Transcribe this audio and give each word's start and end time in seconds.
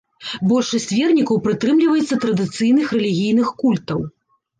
Большасць 0.51 0.93
вернікаў 0.99 1.37
прытрымліваецца 1.47 2.15
традыцыйных 2.23 2.85
рэлігійных 2.97 3.53
культаў. 3.61 4.01